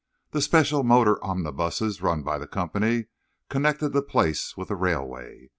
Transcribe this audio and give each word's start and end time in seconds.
The 0.31 0.41
special 0.41 0.81
motor 0.83 1.23
omnibuses 1.23 2.01
run 2.01 2.23
by 2.23 2.39
the 2.39 2.47
Company, 2.47 3.05
connected 3.49 3.89
the 3.89 4.01
place 4.01 4.57
with 4.57 4.69
the 4.69 4.75
railway. 4.75 5.49